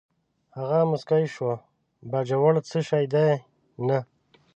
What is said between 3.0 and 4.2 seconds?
دی، نه.